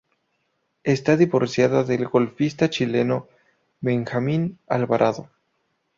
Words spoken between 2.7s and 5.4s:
chileno, Benjamín Alvarado.